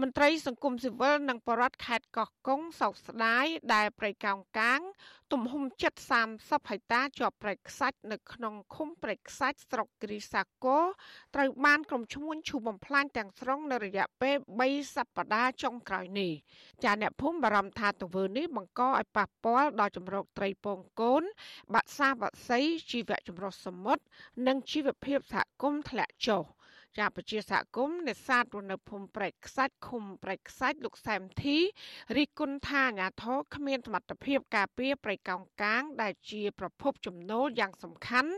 [0.00, 4.80] មន្ត្រីសង្គមស៊ីវិលនិងបរដ្ឋខេត្តកោះកុងសោកស្ដាយដែលព្រៃកោងកាង
[5.32, 5.92] ទំហំជិត
[6.32, 10.84] 30ហិកតាជាប់ព្រៃខ្សាច់នៅក្នុងឃុំព្រៃខ្សាច់ស្រុកគិរីសាគរ
[11.34, 14.36] ត្រូវបានក្រុមឈ្មួញឈូសបំផ្លាញទាំងស្រុងនៅរយៈពេល
[14.66, 16.32] 3សប្តាហ៍ចុងក្រោយនេះ
[16.84, 21.22] ចាអ្នកភូមិបារម្ភថាទង្វើនេះបង្កឲ្យប៉ះពាល់ដល់ចម្រោកត្រីពងកូន
[21.74, 24.02] បាក់សាបាក់សីជីវៈចម្រុះសមុទ្រ
[24.46, 26.44] និងជីវភាពសហគមន៍ធ្លាក់ចុះ។
[26.98, 31.58] ចាប្រជាសហគមន៍នេសាទនៅភូមិព្រែកខ្សាច់ឃុំព្រែកខ្សាច់លោកសែមធី
[32.16, 38.32] រីគុណថាអាញាធរគ្មានសមត្ថភាពការពារព្រៃកោងកាង ដែលជាប្រភពចំណូលយ៉ាងសំខាន់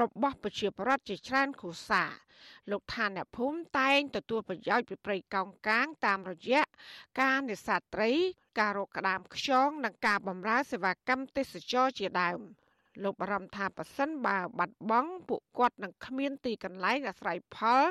[0.00, 2.10] របស់ប្រជាពលរដ្ឋជាច្រើនគ្រួសារ
[2.70, 6.62] លោកថាអ្នកភូមិតែងទទួលប្រយោជន៍ពីព្រៃកោងកាង តាមរយៈ
[7.20, 8.12] ការនេសាទត្រី
[8.58, 12.40] ការរកក្តាមខ្យងនិងការបម្រើសេវាកម្មទេសចរជាដើម។
[13.02, 17.82] លោកបារម្ភថាប៉ះសិនបើបាត់បង់ពួកគាត់នឹងគ្មានទីកន្លែងអាស្រ័យផល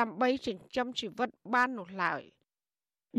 [0.00, 2.22] ដើម្បីចិញ្ចឹមជីវិតបាននោះឡើយ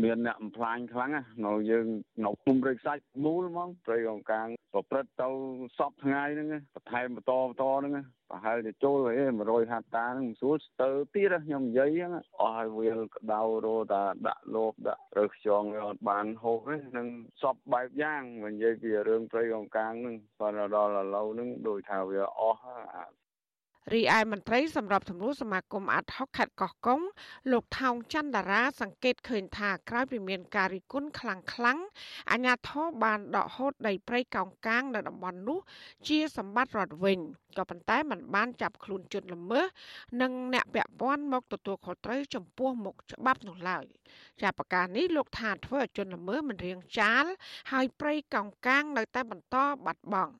[0.02, 1.86] មានអ្នកបំផ្លាញខ្លាំងណានៅយើង
[2.24, 5.28] នៅគុំព្រៃខ្សាច់មូលហ្មងព្រៃកងកាងប្រព្រឹត្តទៅ
[5.78, 7.92] សពថ្ងៃហ្នឹងបន្ថែមបន្តបន្តហ្នឹង
[8.30, 17.08] ប្រហែលជាចូលហេ100ហត្តាហ្នឹងមិនស្រួលស្ទើទៀតខ្ញុំនិយាយហ្នឹងអស់ឲ្យវាលក្តៅរោតាដាក់លោបដាក់រើខ្យងអត់បានហូបទេនឹង
[17.42, 22.60] សពបែបយ៉ាងមិននិយាយពីរឿងព្រៃកងកាងហ្នឹងប៉ុន្តែដល់ឥឡូវហ្នឹងដូចថាវាអស់
[23.92, 27.00] រីឯមន្ត្រីសម្របសម្រួលសមាគមអាត់ហុកខេត្តកោះកុង
[27.52, 31.78] លោកថោងច័ន្ទតារា សង្កេតឃើញថាក្រោយពីមានការរិះគន់ខ្លាំងខ្លាំង
[32.30, 35.58] អាជ្ញាធរបានដកហូតដីព្រៃកោងកាងនៅតំបន់នោះ
[36.08, 37.18] ជាសម្បត្តិរដ្ឋវិញ
[37.56, 39.66] ក៏ប៉ុន្តែมันបានចាប់ខ្លួនជនល្មើស
[40.20, 43.84] និងអ្នកពាក់ព័ន្ធមកទទួលខុសត្រូវចំពោះមុខច្បាប់នោះឡើយ
[44.40, 47.24] ជាប្រការនេះលោកថាធ្វើឲ្យជនល្មើសមិនរៀងចាល
[47.72, 50.34] ហើយព្រៃកោងកាងនៅតែបន្តបាត់បង់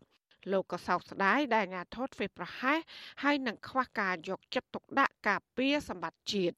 [0.52, 2.78] លោកក៏សោកស្ដាយដែលអាញាធរធ្វើប្រហែស
[3.22, 6.56] ហើយនឹងខ្វះការយកចិត្តទុកដាក់ការពារសម្បត្តិជាតិ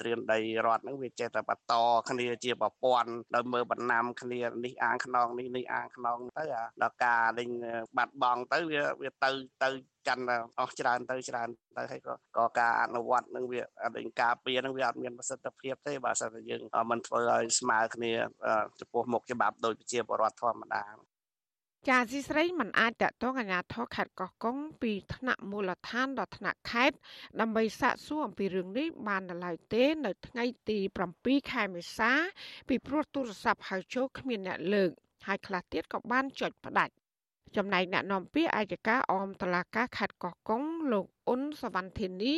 [0.00, 1.74] ត្រៀមដីរដ្ឋហ្នឹងវាចេះតែបន្ត
[2.08, 7.50] គ្នាជាប្រព័ន្ធដោយមើលបណ្ណាំគ្នានេះអាងខ្នងនេះនេះអាងខ្នងទៅអាដល់ការលេង
[7.96, 9.30] បាត់បង់ទៅវាវាទៅ
[9.62, 9.68] ទៅ
[10.08, 10.24] កាន់
[10.58, 13.60] អស់ច្រើនទៅច្រើនទៅហើយក៏ក៏ការអនុវត្តនឹងវា
[13.96, 18.12] លេងការពារនឹងវាអត់មានប្រសិទ្ធភាពទេបើសិនតែយើងមិនធ្វើឲ្យស្មើគ្នា
[18.80, 21.07] ចំពោះមុខច្បាប់ដោយប្រជាពលរដ្ឋធម្មតា
[21.86, 26.96] ចាស៊ីស្រីមិនអាចតតងអាញាធរខេត្តកោះកុងពីថ្នាក់មូលដ្ឋានដល់ថ្នាក់ខេត្ត
[27.40, 30.78] ដើម្បីសាកសួរអំពីរឿងនេះបាននៅឡើយទេ នៅថ្ងៃទី
[31.14, 32.12] 7ខែមេសា
[32.68, 34.90] ពីព្រោះទូរស័ព្ទហៅចូលគ្មានអ្នកលើក
[35.26, 36.92] ហើយខ្លះទៀតក៏បានចុចផ្ដាច់
[37.56, 40.62] ចំណែកអ្នកនាំពាក្យអាយកាអមតឡាកាខេត្តកោះកុង
[40.92, 42.34] លោកអ៊ុនសវណ្ណធានី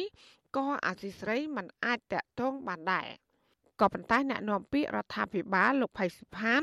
[0.56, 3.08] ក៏អាស៊ីស្រីមិនអាចតតងបានដែរ
[3.80, 6.62] ក៏ប៉ុន្តែអ្នកនាំពាក្យរដ្ឋាភិបាលលោកផៃសិផាន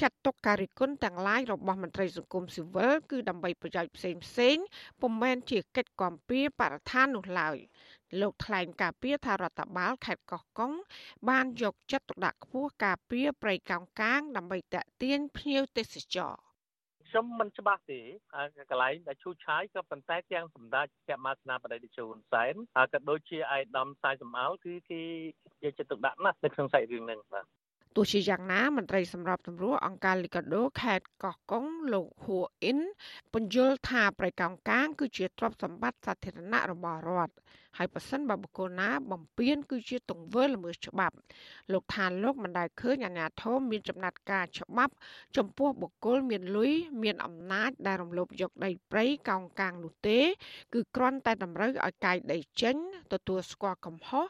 [0.00, 4.56] ចាត់ទុកការរិះគន់ទាំងឡាយរបស់មន្ត្រីសង្គមស៊ីវិលគឺដើម្បីប្រយោជន៍ផ្សេងផ្សេង
[5.00, 7.56] ពុំមែនជាកិច្ចគាំពៀបរិស្ថាននោះឡើយ
[8.20, 10.72] លោកថ្លែងការពីថារដ្ឋបាលខេត្តកោះកុង
[11.28, 16.34] បានយកចិត្តទុកដាក់ខ្ពស់ការពីប្រៃកោងកាងដើម្បីតេទៀនភ្ញៀវទេសចរ
[17.12, 18.00] ខ្ញុំមិនច្បាស់ទេ
[18.70, 22.54] កន្លែងដែលឈូសឆាយក៏ប៉ុន្តែទាំងសម្ដេចកមាសនាបតីតេជោហ៊ុនសែន
[22.92, 25.02] ក៏ដូចជាឯកឧត្តមសាយសំអល់គឺគេ
[25.64, 27.46] យកចិត្តទុកដាក់ណាស់នៅក្នុងសាច់រឿងហ្នឹងបាទ
[27.96, 32.78] ទោះជាយ៉ាងណាមន្ត្រីសម្របសម្រួលអង្គការលីកាដូខេត្តកោះកុងលោកហួអ៊ីន
[33.32, 37.34] ពន្យល់ថាប្រៃកោងកាងគឺជាទ្រព្យសម្បត្តិសាធារណៈរបស់រដ្ឋ
[37.78, 41.16] ហើយប៉ះសិនបើបុគ្គលណាបំពានគឺជាទង្វើល្មើសច្បាប់
[41.72, 44.94] លោកថាលោកមិនដែលឃើញអាជ្ញាធរមានចំណាត់ការច្បាប់
[45.36, 46.72] ចំពោះបុគ្គលមានលុយ
[47.02, 50.18] មានអំណាចដែលរំលោភយកដីព្រៃកោងកាងនោះទេ
[50.74, 52.76] គឺគ្រាន់តែតម្រូវឲ្យកាយដីចេញ
[53.12, 54.26] ទទួលស្គាល់កំហុស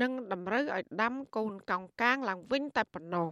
[0.00, 3.28] និងតម្រូវឲ្យដាំកូនកោងកាងឡើងវិញតែប៉ុណ្ណោះ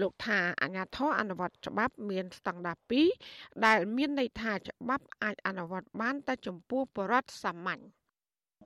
[0.00, 2.76] លោកថាអាញាធរអនុវត្តច្បាប់មានស្តង់ដារ
[3.20, 7.82] 2ដែលមានន័យថាច្បាប់អាចអនុវត្តបានតែចំពោះបរដ្ឋសាមញ្ញ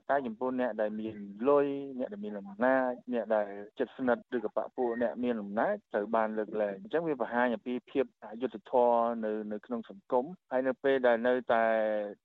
[0.09, 1.15] តែចំពោះអ្នកដែលមាន
[1.49, 1.65] លុយ
[1.99, 3.47] អ្នកដែលមានអំណាចអ្នកដែល
[3.79, 11.65] ចិត្តស្និទ្ធឬក៏បពពួកអ្នកមានអំណាចត្រូវបានលើកលែងអញ្ចឹងវាបង្ហាញអំពីភាពអយុត្តិធម៌នៅនៅក្នុងសង្គមហើយនៅពេលដែលនៅតែ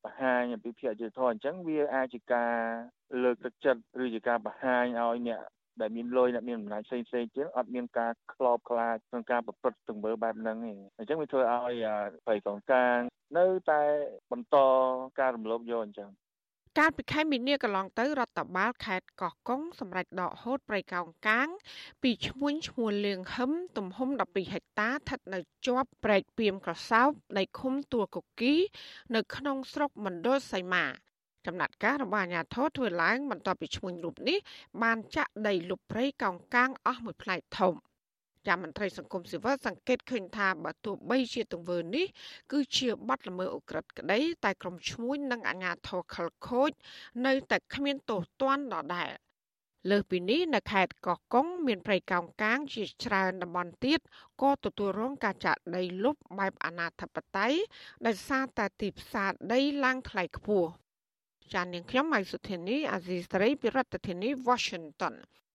[0.05, 2.55] បង្ហាញអំពីភាពអយុត្តិធម៌អញ្ចឹងវាអាចជាការ
[3.23, 5.43] លើកទឹកចិត្តឬជាការបង្ហាញឲ្យអ្នក
[5.83, 11.87] ដែលមានលុយអ្នកមានអំណាចផ្សេងផ្សេងទៀតអត់មានការខ្លោបខ្លាចក្នុងការប្រព្រឹត្តទង្វើបែបហ្នឹងទេអញ្ចឹងវាធ្វើឲ្យ
[12.27, 12.99] ប្រៃកងកាង
[13.39, 13.83] នៅតែ
[14.33, 14.57] បន្ត
[15.21, 16.11] ការរំលោភយកអញ្ចឹង
[16.79, 21.49] កាលពីខែមីនាកន្លងទៅរដ្ឋបាលខេត្តកោះកុងសម្រេចដកហូតព្រៃកោងកាង
[22.03, 28.55] ពីឈ្មួញឈ្មោះលៀងហឹមទំហំ12ហិកតាស្ថិតនៅជាប់ព្រែកពីមក្រសោបនៃឃុំទួលកុកី
[29.15, 30.85] នៅក្នុងស្រុកមណ្ឌលសីមា
[31.47, 34.39] ចំណាត់ការរបស់អាជ្ញាធរធ្វើឡើងបន្ទាប់ពីឈ្មោះរូបនេះ
[34.83, 37.75] បានចាក់ដីលុបព្រៃកោងកាងអស់មួយផ្លែកធំ
[38.47, 42.07] ចាំមន្ត្រីសង្គមស៊ីវិលសង្កេតឃើញថាបើទោះបីជាទង្វើនេះ
[42.53, 46.71] គឺជាបទល្មើសអូក្រិដ្ឋក្តី តែក្រុមឈ្មួញនិងអាជ្ញាធរខលខូច
[47.27, 49.11] នៅតែគ្មានទោសទណ្ឌដដែល
[49.91, 54.01] លើសពីនេះនៅខេត្តកោះកុងមានព្រៃកោងកាងជាច្រើនតំបន់ទៀត
[54.43, 57.53] ក៏ទទួលរងការចាក់ដីលុបបែបអនាធបត័យ
[58.07, 60.71] ដោយសារតែទីផ្សារដីឡើងថ្លៃខ្ពស់
[61.55, 65.15] ចាននាងខ្ញុំម៉ៃសុធានីអាស៊ីសេរី ពីរដ្ឋធានី Washington